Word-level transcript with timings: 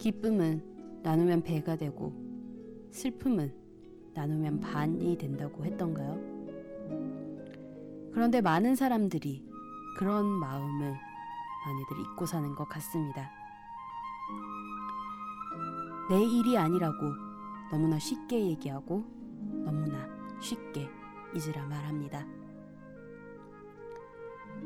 기쁨은 0.00 1.02
나누면 1.02 1.42
배가 1.42 1.76
되고 1.76 2.14
슬픔은 2.90 3.52
나누면 4.14 4.60
반이 4.60 5.18
된다고 5.18 5.62
했던가요? 5.62 6.18
그런데 8.10 8.40
많은 8.40 8.74
사람들이 8.76 9.46
그런 9.98 10.24
마음을 10.24 10.96
많이들 11.66 12.00
잊고 12.00 12.24
사는 12.24 12.54
것 12.54 12.66
같습니다. 12.70 13.30
내 16.08 16.24
일이 16.24 16.56
아니라고 16.56 16.96
너무나 17.70 17.98
쉽게 17.98 18.46
얘기하고 18.46 19.04
너무나 19.64 20.08
쉽게 20.40 20.88
잊으라 21.34 21.66
말합니다. 21.66 22.26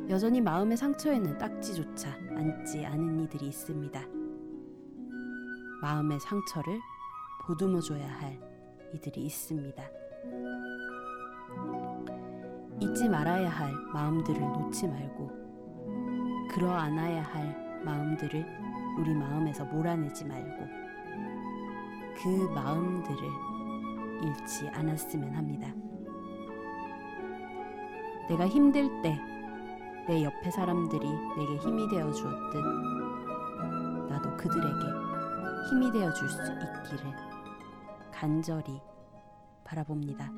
여전히 0.09 0.41
마음의 0.41 0.77
상처에는 0.77 1.39
딱지조차 1.39 2.13
앉지 2.37 2.87
않은 2.87 3.21
이들이 3.25 3.49
있습니다. 3.49 4.14
마음의 5.85 6.19
상처를 6.19 6.81
보듬어 7.43 7.79
줘야 7.79 8.09
할 8.09 8.41
이들이 8.95 9.27
있습니다. 9.27 9.83
잊지 12.81 13.07
말아야 13.07 13.51
할 13.51 13.71
마음들을 13.93 14.41
놓지 14.41 14.89
말고 14.89 15.31
그러 16.51 16.73
안아야 16.73 17.23
할 17.23 17.83
마음들을 17.85 18.47
우리 18.99 19.15
마음에서 19.15 19.67
몰아내지 19.67 20.25
말고 20.25 20.67
그 22.17 22.29
마음들을 22.55 23.19
잃지 24.23 24.67
않았으면 24.69 25.35
합니다. 25.35 25.69
내가 28.31 28.49
힘들 28.49 28.89
때 29.03 29.35
내 30.07 30.23
옆에 30.23 30.51
사람들이 30.51 31.09
내게 31.35 31.57
힘이 31.57 31.89
되어 31.89 32.13
주었듯 32.13 32.63
나도 34.11 34.37
그들에게 34.37 35.04
힘이 35.69 35.91
되어 35.91 36.13
줄 36.13 36.29
수 36.29 36.43
있기를 36.43 37.13
간절히 38.13 38.81
바라봅니다. 39.65 40.31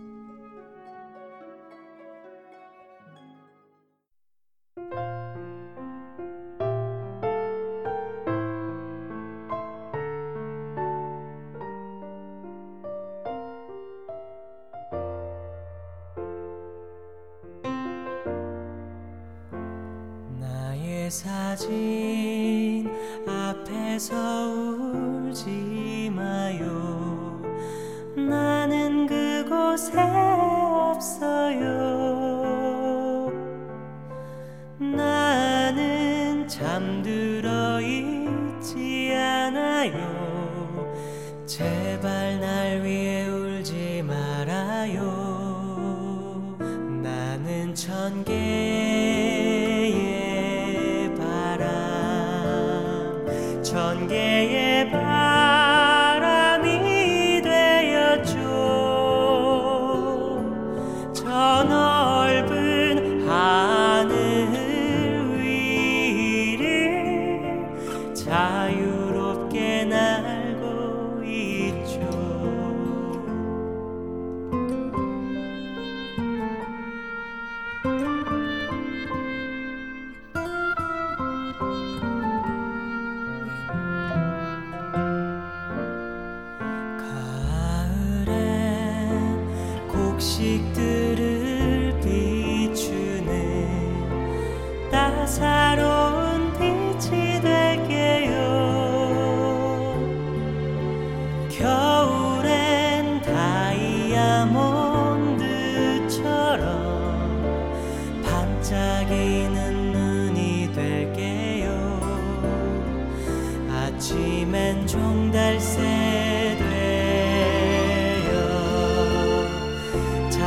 사진 21.27 22.88
앞에서 23.27 24.14
울지 24.46 26.12
마요. 26.14 27.42
나는 28.14 29.08
그곳에 29.08 29.98
없어요 30.94 32.05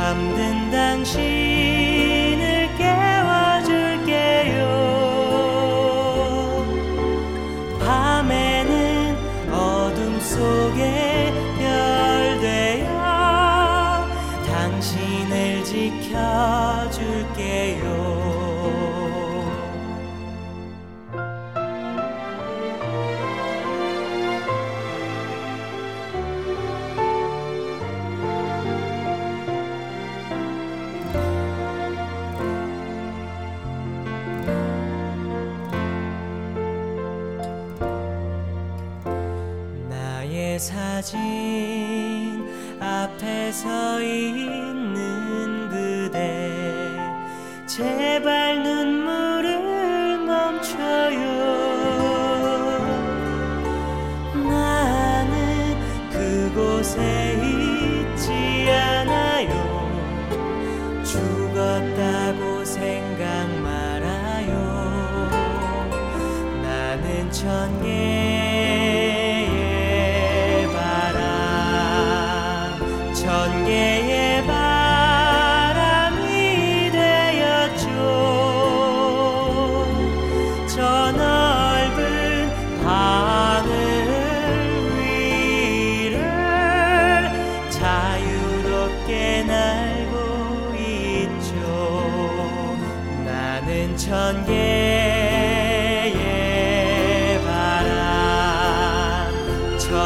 잠든 0.00 0.70
당신 0.70 1.99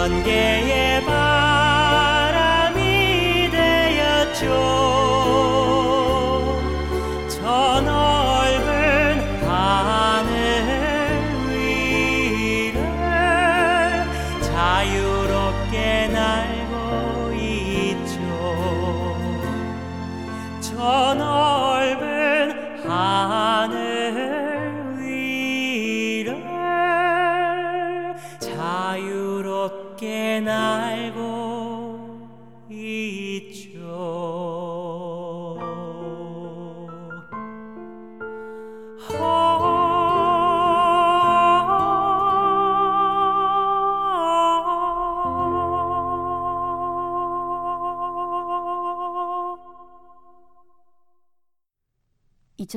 천개 0.05 0.54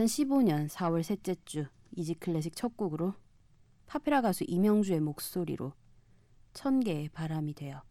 2015년 0.08 0.70
4월 0.70 1.04
셋째 1.04 1.36
주 1.44 1.66
Easy 1.96 2.16
Classic 2.16 2.56
첫 2.56 2.78
곡으로 2.78 3.14
팝페라 3.86 4.22
가수 4.22 4.46
이명주의 4.48 5.00
목소리로 5.00 5.74
천 6.54 6.80
개의 6.80 7.10
바람이 7.10 7.54
되어 7.54 7.84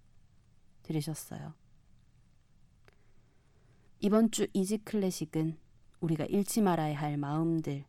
들으셨어요. 0.82 1.54
이번 4.00 4.30
주 4.30 4.46
Easy 4.52 4.78
Classic은 4.78 5.58
우리가 6.00 6.24
잃지 6.26 6.62
말아야 6.62 6.98
할 6.98 7.16
마음들 7.16 7.84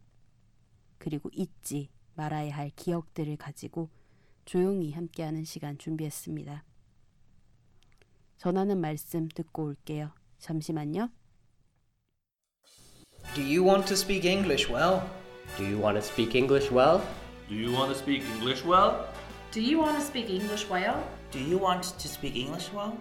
그리고 0.98 1.30
잊지 1.34 1.90
말아야 2.16 2.56
할 2.56 2.72
기억들을 2.76 3.38
가지고 3.38 3.90
조용히 4.46 4.92
함께하는 4.92 5.44
시간 5.46 5.78
준비했습니다. 5.78 6.64
전하는 8.38 8.80
말씀 8.80 9.28
듣고 9.30 9.64
올게요. 9.64 10.12
잠시만요. 10.40 11.10
Do 13.36 13.42
you 13.42 13.64
want 13.64 13.88
to 13.88 13.96
speak 13.96 14.26
English 14.26 14.70
well? 14.70 15.04
Do 15.58 15.64
you 15.64 15.78
want 15.80 15.96
to 15.98 16.02
speak 16.02 16.36
English 16.36 16.72
well? 16.72 17.02
Do 17.50 17.56
you 17.56 17.72
want 17.72 17.92
to 17.94 17.96
speak 17.98 18.24
English 18.24 18.64
well? 18.66 19.06
Do 19.52 19.62
you 19.62 19.80
want 19.80 19.98
to 19.98 20.04
speak 20.04 20.30
English 20.30 20.68
well? 20.70 21.04
Do 21.32 21.40
you 21.40 21.58
want 21.60 21.84
to 21.84 22.08
speak 22.08 22.36
English 22.36 22.72
well? 22.74 22.94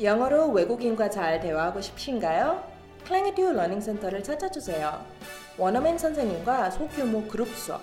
영어로 0.00 0.50
외국인과 0.50 1.10
잘 1.10 1.40
대화하고 1.40 1.80
싶으신가요? 1.80 2.62
클랭에듀 3.04 3.52
러닝 3.52 3.80
센터를 3.80 4.22
찾아주세요. 4.22 5.04
원어맨 5.58 5.98
선생님과 5.98 6.70
소규모 6.70 7.22
그룹 7.28 7.48
수업, 7.54 7.82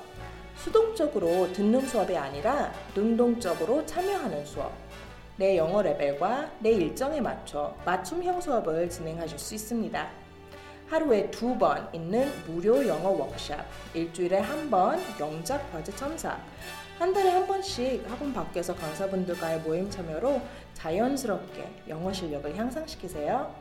수동적으로 0.57 1.51
듣는 1.53 1.87
수업이 1.87 2.17
아니라 2.17 2.73
능동적으로 2.95 3.85
참여하는 3.85 4.45
수업, 4.45 4.73
내 5.37 5.57
영어 5.57 5.81
레벨과 5.81 6.51
내 6.59 6.71
일정에 6.71 7.21
맞춰 7.21 7.73
맞춤형 7.85 8.41
수업을 8.41 8.89
진행하실 8.89 9.39
수 9.39 9.55
있습니다. 9.55 10.09
하루에 10.91 11.31
두 11.31 11.57
번 11.57 11.87
있는 11.93 12.29
무료 12.45 12.85
영어 12.85 13.11
워크샵, 13.11 13.65
일주일에 13.93 14.39
한 14.39 14.69
번 14.69 14.99
영작 15.21 15.71
과제 15.71 15.95
첨삭, 15.95 16.37
한 16.99 17.13
달에 17.13 17.29
한 17.29 17.47
번씩 17.47 18.03
학원 18.11 18.33
밖에서 18.33 18.75
강사분들과의 18.75 19.61
모임 19.61 19.89
참여로 19.89 20.41
자연스럽게 20.73 21.83
영어 21.87 22.11
실력을 22.11 22.57
향상시키세요. 22.57 23.55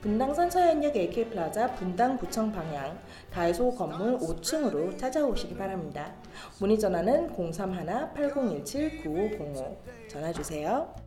분당선 0.00 0.50
서현역 0.50 0.96
AK플라자 0.96 1.74
분당 1.74 2.16
구청 2.16 2.50
방향 2.50 2.98
다이소 3.30 3.74
건물 3.74 4.16
5층으로 4.18 4.98
찾아오시기 4.98 5.54
바랍니다. 5.54 6.14
문의 6.58 6.78
전화는 6.78 7.36
031-8017-9505 7.36 9.76
전화 10.08 10.32
주세요. 10.32 11.01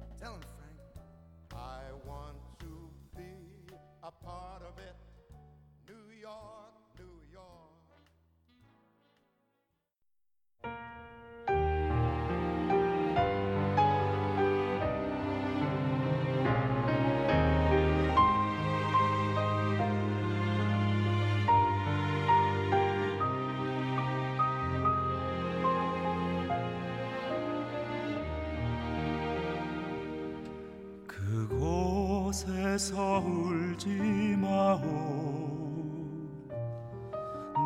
그곳에서 32.75 33.19
울지 33.19 34.35
마오. 34.37 34.79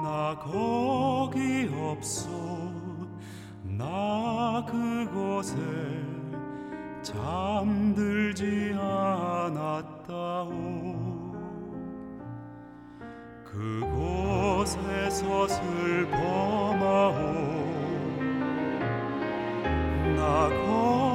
나 0.04 0.38
거기 0.40 1.68
없어. 1.74 2.30
나 3.64 4.64
그곳에 4.68 5.56
잠들지 7.02 8.76
않았다오. 8.78 10.50
그곳에서 13.46 15.26
슬퍼 15.48 16.76
마오. 16.80 17.14
나 20.16 20.50
거기 20.50 21.09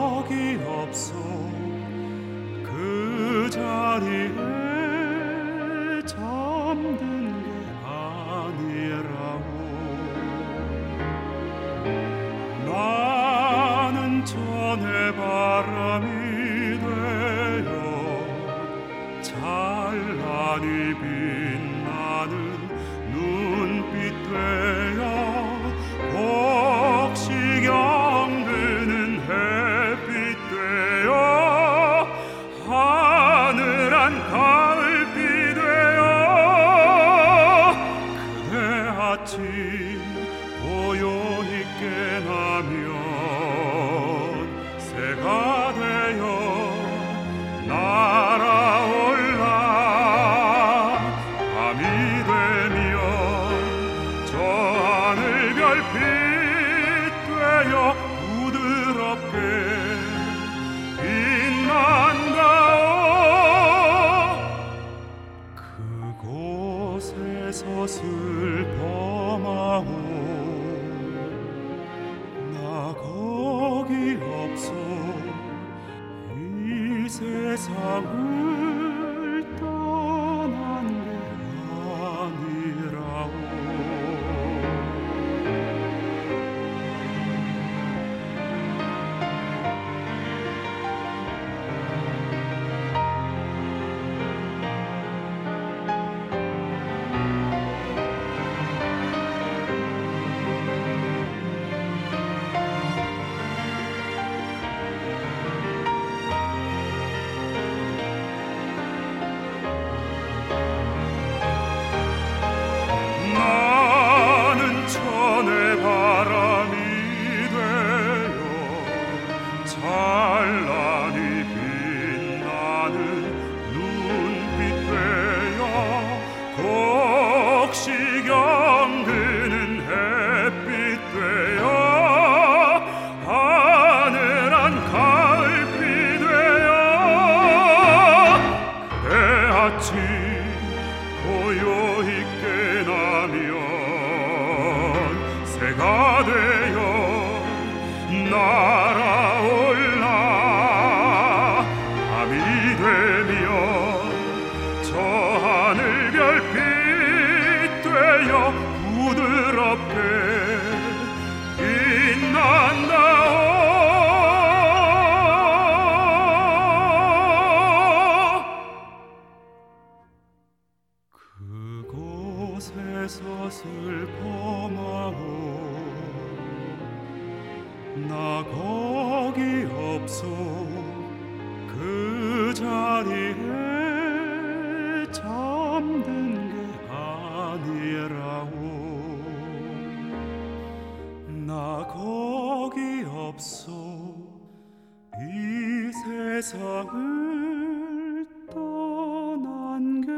세상을 196.54 198.26
떠난 198.50 200.00
게 200.00 200.12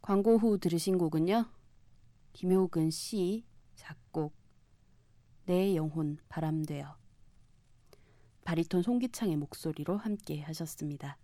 광고 0.00 0.36
후 0.36 0.58
들으신 0.58 0.96
곡은요. 0.98 1.46
김효근 2.32 2.90
씨 2.90 3.44
작곡 3.74 4.43
내 5.46 5.76
영혼 5.76 6.16
바람되어 6.30 6.96
바리톤 8.44 8.82
송기창의 8.82 9.36
목소리로 9.36 9.96
함께 9.98 10.40
하셨습니다. 10.40 11.18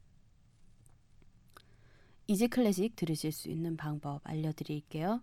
Easy 2.26 2.48
Classic 2.48 2.96
들으실 2.96 3.32
수 3.32 3.48
있는 3.48 3.76
방법 3.76 4.20
알려드릴게요. 4.24 5.22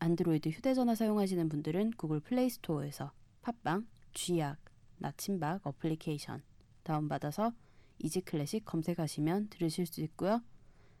안드로이드 0.00 0.48
휴대전화 0.48 0.94
사용하시는 0.94 1.48
분들은 1.48 1.92
구글 1.92 2.20
플레이 2.20 2.50
스토어에서 2.50 3.12
팟빵, 3.42 3.86
쥐약, 4.12 4.58
나침박 4.98 5.66
어플리케이션 5.66 6.42
다운받아서 6.82 7.52
Easy 8.00 8.22
Classic 8.22 8.64
검색하시면 8.64 9.48
들으실 9.50 9.86
수 9.86 10.02
있고요. 10.02 10.42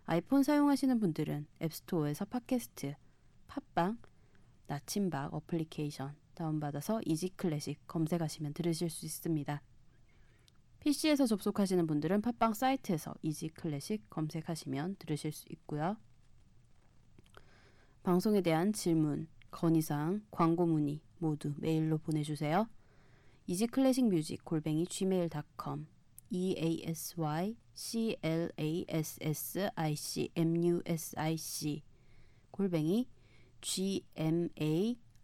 아이폰 0.04 0.44
사용하시는 0.44 1.00
분들은 1.00 1.46
앱스토어에서 1.60 2.24
팟캐스트, 2.26 2.94
팟빵, 3.48 3.98
나침박 4.68 5.34
어플리케이션 5.34 6.14
다운받아서 6.36 7.00
Easy 7.04 7.30
Classic 7.30 7.86
검색하시면 7.88 8.52
들으실 8.54 8.88
수 8.88 9.04
있습니다. 9.04 9.60
PC에서 10.80 11.26
접속하시는 11.26 11.84
분들은 11.88 12.22
팟빵 12.22 12.54
사이트에서 12.54 13.14
Easy 13.22 13.48
Classic 13.48 14.08
검색하시면 14.08 14.96
들으실 15.00 15.32
수 15.32 15.44
있고요. 15.50 15.96
방송에 18.04 18.40
대한 18.40 18.72
질문, 18.72 19.26
건의사항, 19.50 20.22
광고 20.30 20.64
문의 20.64 21.00
모두 21.18 21.52
메일로 21.58 21.98
보내주세요. 21.98 22.68
Easy 23.48 23.66
Classic 23.66 24.06
Music 24.08 24.44
골뱅이 24.44 24.86
gmail.com 24.86 25.86
e 26.30 26.54
a 26.58 26.82
s 26.84 27.20
y 27.20 27.56
c 27.74 28.16
l 28.22 28.52
a 28.58 28.84
s 28.88 29.18
s 29.20 29.70
i 29.74 29.96
c 29.96 30.30
m 30.36 30.56
u 30.64 30.82
s 30.84 31.18
i 31.18 31.36
c 31.36 31.82
골뱅이 32.50 33.08
g 33.60 34.04
m 34.14 34.48
a 34.60 34.96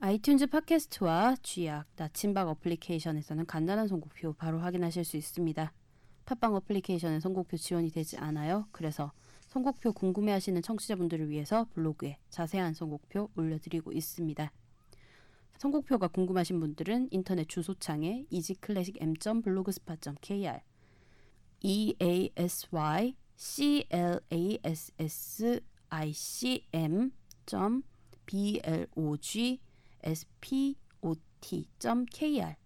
아이튠즈 0.00 0.50
팟캐스트와 0.50 1.36
쥐약, 1.42 1.86
나침박 1.96 2.48
어플리케이션에서는 2.48 3.44
간단한 3.44 3.86
선곡표 3.86 4.32
바로 4.32 4.58
확인하실 4.58 5.04
수 5.04 5.18
있습니다. 5.18 5.74
팟빵 6.24 6.54
어플리케이션은 6.54 7.20
선곡표 7.20 7.58
지원이 7.58 7.90
되지 7.90 8.16
않아요. 8.16 8.66
그래서 8.72 9.12
선곡표 9.48 9.92
궁금해하시는 9.92 10.62
청취자분들을 10.62 11.28
위해서 11.28 11.66
블로그에 11.74 12.16
자세한 12.30 12.72
선곡표 12.72 13.28
올려드리고 13.36 13.92
있습니다. 13.92 14.50
선곡표가 15.58 16.08
궁금하신 16.08 16.60
분들은 16.60 17.08
인터넷 17.10 17.46
주소창에 17.46 18.24
easyclassicm.blogspot.kr 18.30 20.60
e 21.60 21.94
a 22.00 22.30
s 22.36 22.66
y 22.70 23.16
c 23.36 23.86
l 23.90 24.18
a 24.32 24.58
s 24.64 24.92
s 24.98 25.60
i 25.90 26.12
c 26.14 26.66
m 26.72 27.12
b 28.24 28.62
l 28.64 28.86
o 28.96 29.18
g 29.18 29.60
s 30.02 30.26
p 30.40 30.76
o 31.00 31.14
t 31.40 31.68
k 32.10 32.40
r 32.42 32.56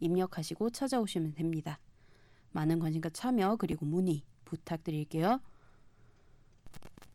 입력하시고 0.00 0.70
찾아오시면 0.70 1.34
됩니다. 1.34 1.78
많은 2.52 2.78
관심과 2.78 3.10
참여 3.10 3.56
그리고 3.56 3.86
문의 3.86 4.22
부탁드릴게요. 4.44 5.40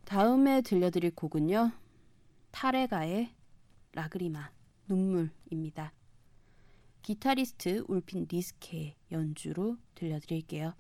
다음에 0.06 0.62
들려드릴 0.62 1.12
곡은요. 1.16 1.72
타레가의 2.52 3.34
라그리마 3.94 4.52
눈물입니다. 4.88 5.94
기타리스트 7.02 7.84
울핀 7.88 8.28
리스케의 8.30 8.96
연주로 9.12 9.78
들려드릴게요. 9.96 10.74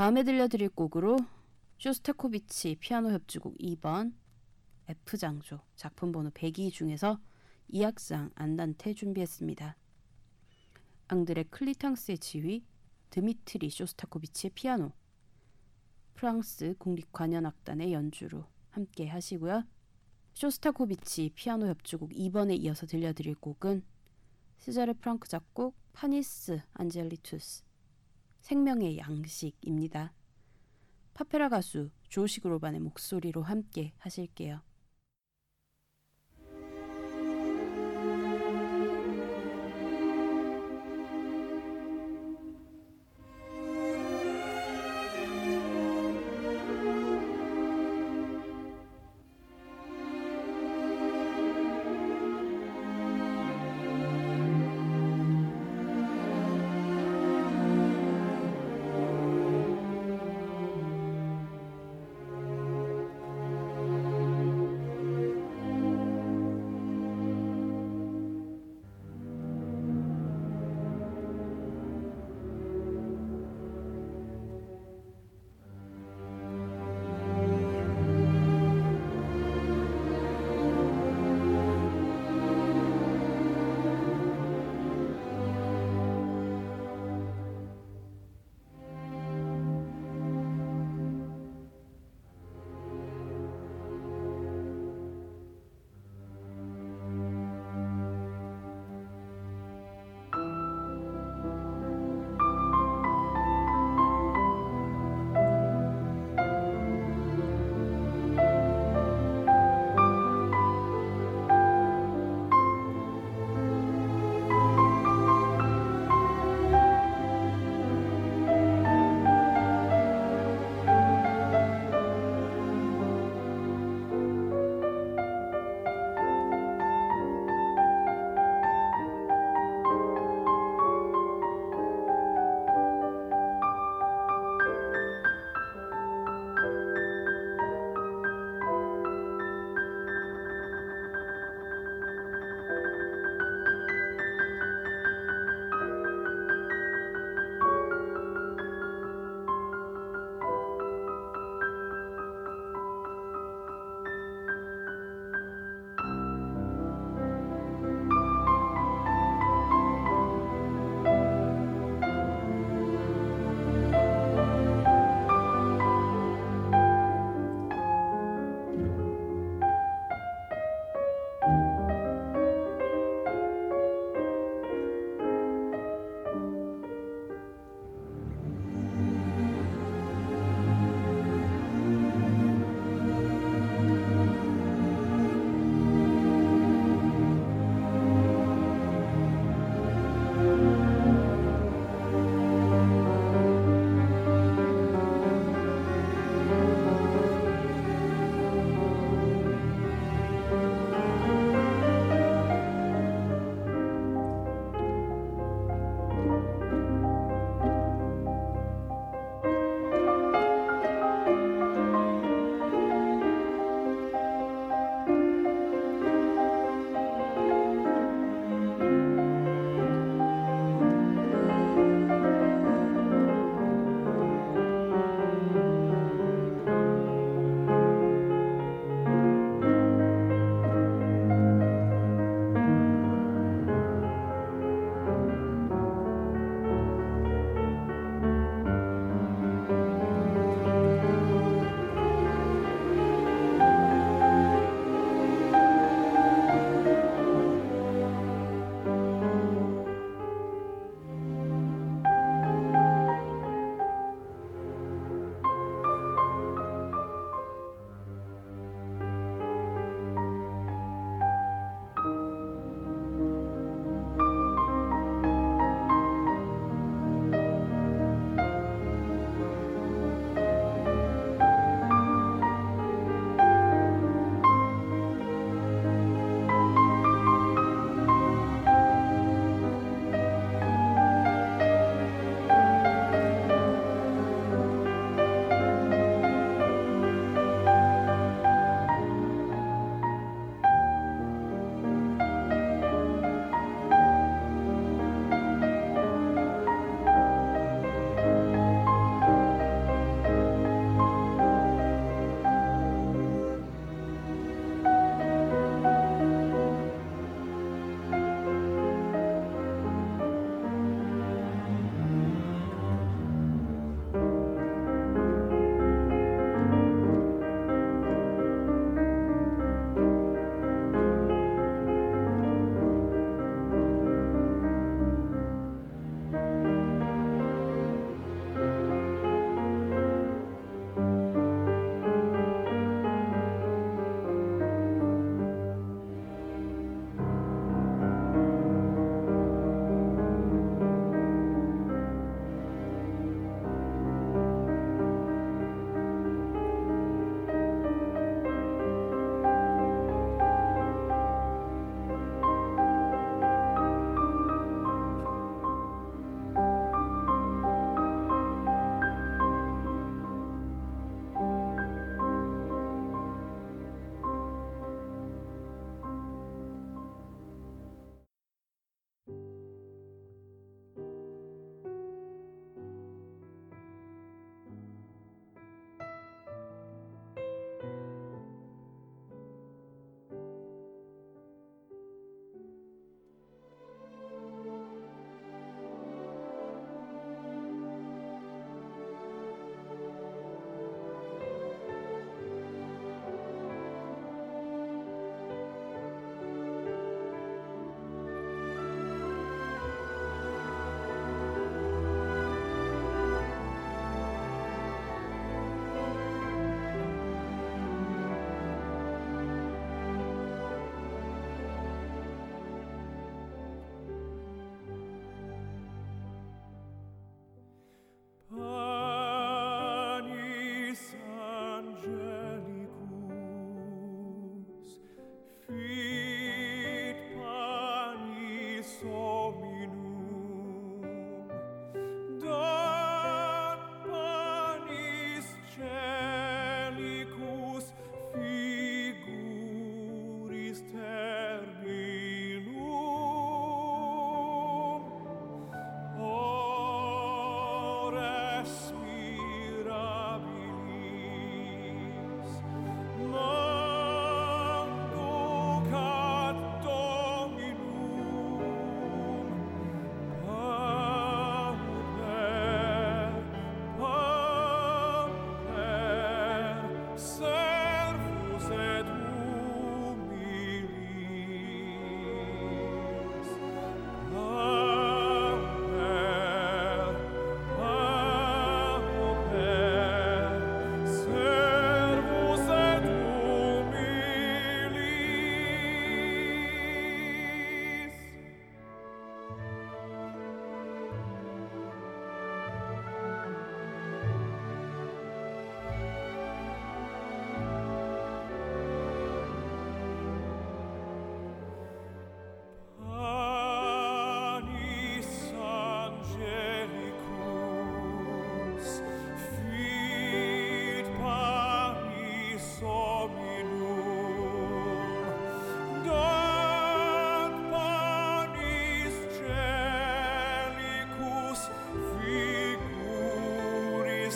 다음에 0.00 0.22
들려드릴 0.22 0.70
곡으로 0.70 1.18
쇼스타코비치 1.76 2.76
피아노 2.76 3.10
협주곡 3.10 3.58
2번 3.58 4.14
F장조 4.86 5.60
작품 5.76 6.10
번호 6.10 6.30
102 6.30 6.70
중에서 6.70 7.20
2악장 7.70 8.30
안단테 8.34 8.94
준비했습니다. 8.94 9.76
앙드레 11.08 11.42
클리탕스의 11.50 12.16
지휘, 12.16 12.64
드미트리 13.10 13.68
쇼스타코비치의 13.68 14.52
피아노, 14.54 14.92
프랑스 16.14 16.74
국립관현악단의 16.78 17.92
연주로 17.92 18.46
함께 18.70 19.06
하시고요. 19.06 19.64
쇼스타코비치 20.32 21.32
피아노 21.34 21.66
협주곡 21.66 22.12
2번에 22.12 22.58
이어서 22.60 22.86
들려드릴 22.86 23.34
곡은 23.34 23.84
세자르 24.56 24.94
프랑크 24.94 25.28
작곡 25.28 25.76
Panis 25.92 26.62
Angelicus 26.72 27.69
생명의 28.40 28.98
양식입니다. 28.98 30.12
파페라 31.14 31.48
가수 31.48 31.90
조시 32.08 32.40
그로반의 32.40 32.80
목소리로 32.80 33.42
함께 33.42 33.92
하실게요. 33.98 34.62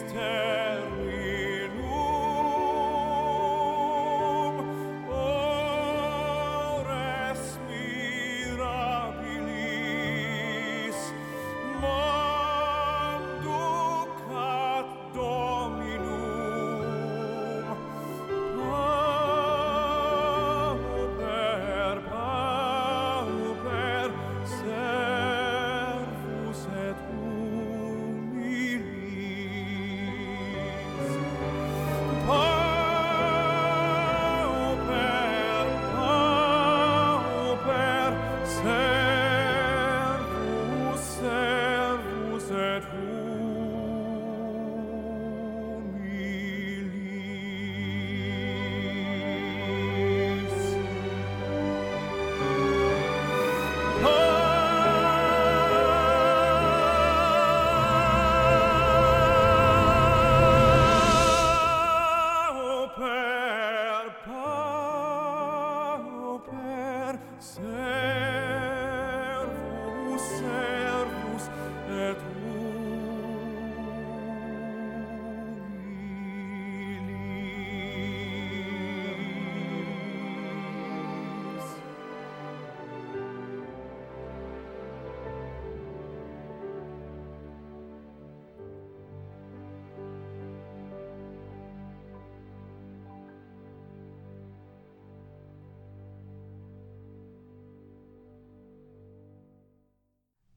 her 0.02 0.53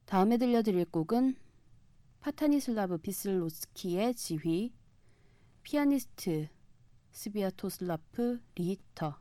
다음에 0.07 0.37
들려드릴 0.37 0.85
곡은 0.85 1.35
스타니슬라프 2.21 2.97
비슬로츠키의 2.97 4.15
지휘, 4.15 4.73
피아니스트 5.63 6.47
스비아토슬라프 7.11 8.41
리히터, 8.55 9.19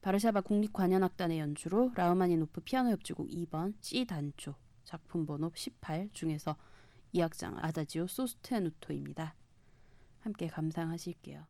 바르샤바 0.00 0.40
국립관현악단의 0.40 1.40
연주로 1.40 1.92
라흐마니노프 1.94 2.62
피아노 2.62 2.88
협주곡 2.92 3.28
2번 3.28 3.74
C 3.82 4.06
단조 4.06 4.54
작품 4.84 5.26
번호 5.26 5.52
18 5.54 6.08
중에서 6.14 6.56
2악장 7.14 7.62
아다지오 7.62 8.06
소스테누토입니다. 8.06 9.34
함께 10.20 10.46
감상하실게요. 10.46 11.44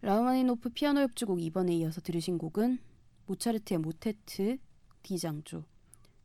라흐마니노프 0.00 0.70
피아노 0.70 1.00
협주곡 1.00 1.38
2번에 1.38 1.72
이어서 1.72 2.00
들으신 2.00 2.38
곡은 2.38 2.78
모차르트의 3.26 3.78
모테트 3.78 4.58
D장조 5.02 5.64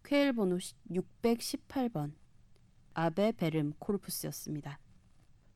쾨헬 0.03 0.33
번호 0.33 0.57
618번 0.91 2.13
Ave 2.93 3.31
Verum 3.31 3.73
Corpus였습니다. 3.79 4.79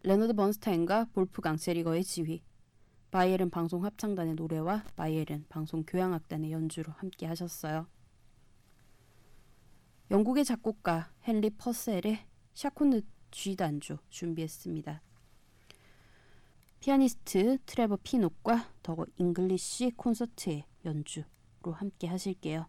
레너드 0.01 0.34
번스타인과 0.34 1.09
볼프강 1.13 1.57
세리거의 1.57 2.03
지휘 2.03 2.41
바이에른 3.11 3.51
방송 3.51 3.86
합창단의 3.86 4.34
노래와 4.34 4.84
바이에른 4.95 5.45
방송 5.47 5.84
교향악단의 5.84 6.51
연주로 6.51 6.93
함께 6.93 7.28
하셨어요. 7.28 7.88
영국의 10.09 10.43
작곡가 10.43 11.11
헨리 11.28 11.51
퍼셀의 11.51 12.26
샤코느 12.55 13.01
G 13.30 13.55
단조 13.55 13.99
준비했습니다. 14.09 15.03
피아니스트 16.80 17.57
트레버 17.65 17.97
피녹과 18.03 18.69
더 18.84 18.95
잉글리시 19.17 19.91
콘서트의 19.97 20.65
연주로 20.86 21.25
함께 21.73 22.07
하실게요. 22.07 22.67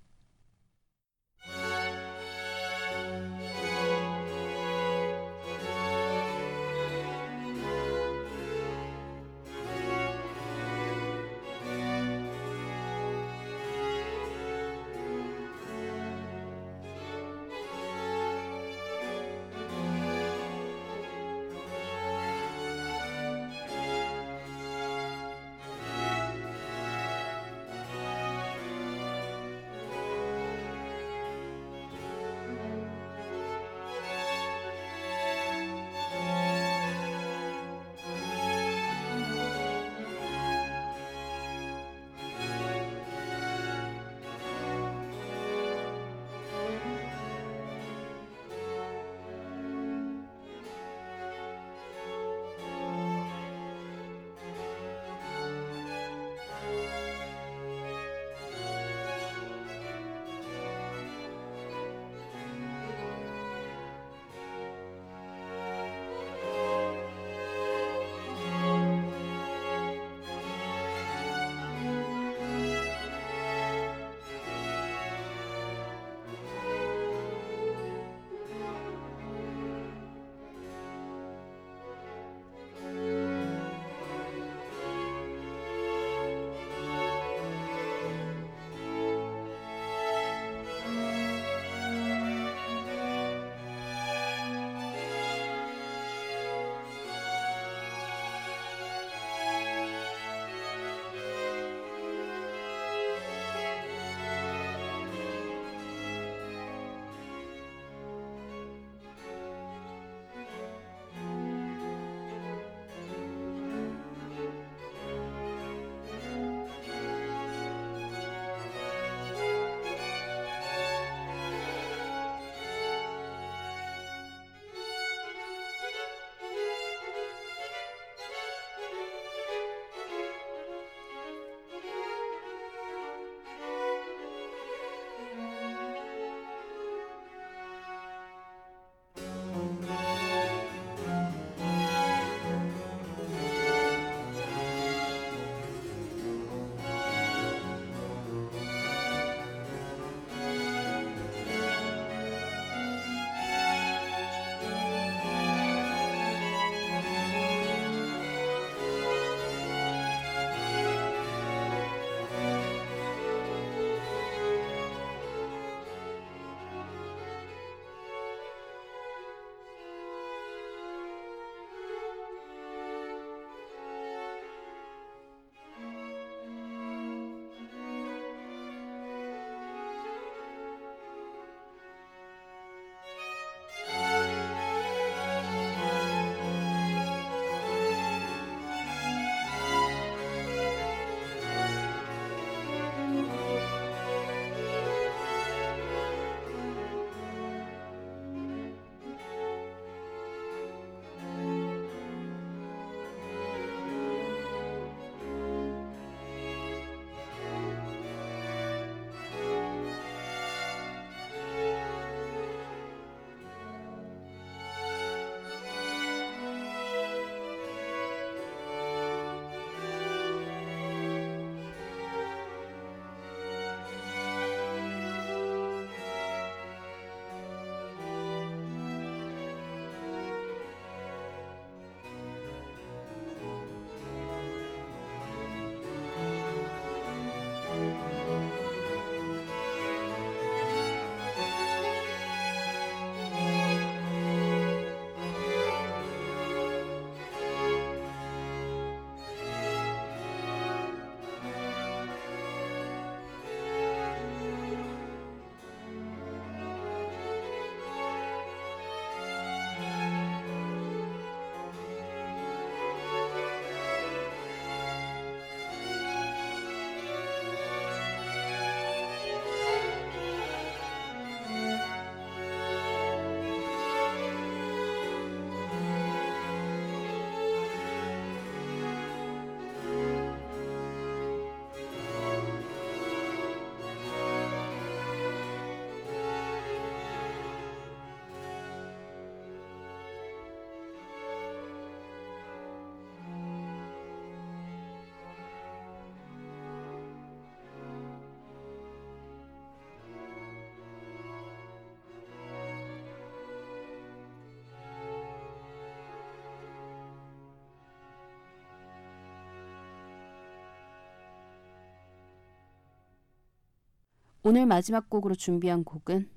오늘 314.45 314.67
마지막 314.67 315.11
곡으로 315.11 315.35
준비한 315.35 315.85
곡은 315.85 316.31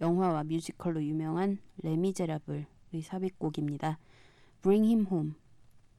영화와 0.00 0.44
뮤지컬로 0.44 1.04
유명한 1.04 1.58
레미제라블의 1.82 2.66
삽입곡입니다. 3.02 3.98
Bring 4.62 4.88
Him 4.90 5.06
Home. 5.06 5.32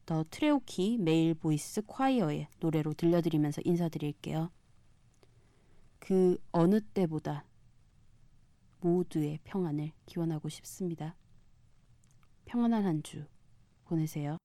The 0.05 0.25
Treorchy 0.29 0.97
Male 0.97 1.33
Voice 1.33 1.81
Choir의 1.81 2.47
노래로 2.59 2.93
들려드리면서 2.93 3.61
인사드릴게요. 3.63 4.51
그 5.99 6.37
어느 6.51 6.81
때보다 6.81 7.45
모두의 8.81 9.39
평안을 9.43 9.91
기원하고 10.05 10.49
싶습니다. 10.49 11.15
평안한 12.45 12.85
한 12.85 13.01
주 13.01 13.25
보내세요. 13.85 14.37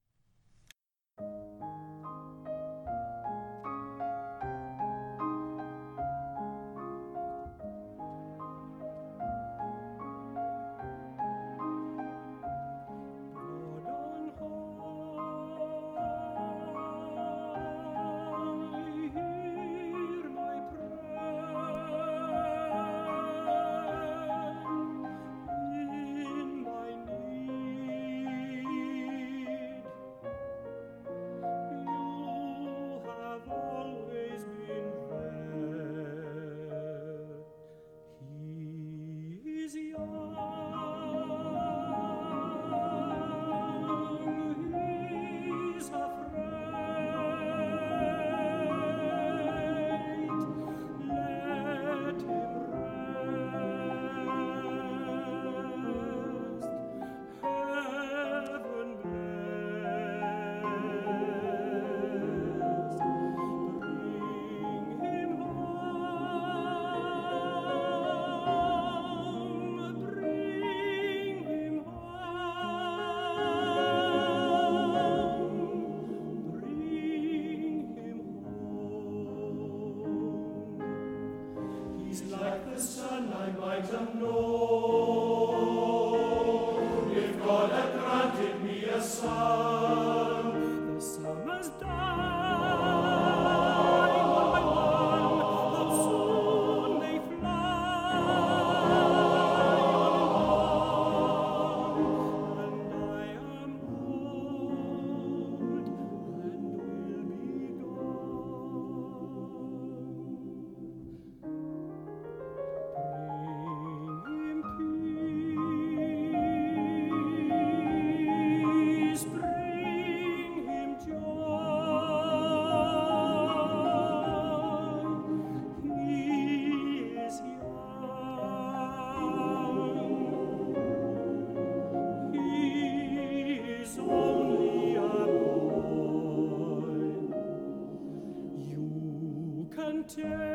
tempted. 140.09 140.51